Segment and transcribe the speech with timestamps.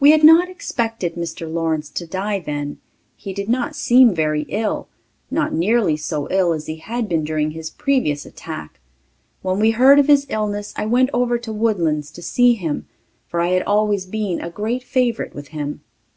[0.00, 1.48] We had not expected Mr.
[1.48, 2.78] Lawrence to die then.
[3.14, 4.88] He did not seem very ill...
[5.30, 8.80] not nearly so ill as he had been during his previous attack.
[9.42, 12.88] When we heard of his illness I went over to Woodlands to see him,
[13.28, 15.82] for I had always been a great favourite with him.